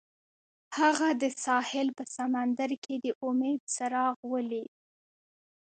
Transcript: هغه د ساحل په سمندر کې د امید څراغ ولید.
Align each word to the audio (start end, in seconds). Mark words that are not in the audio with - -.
هغه 0.77 1.07
د 1.21 1.23
ساحل 1.43 1.87
په 1.97 2.03
سمندر 2.17 2.69
کې 2.83 2.95
د 3.03 3.07
امید 3.27 3.59
څراغ 3.75 4.15
ولید. 4.33 4.71